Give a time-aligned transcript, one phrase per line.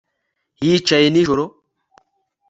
[0.65, 1.45] Yicaye nijoro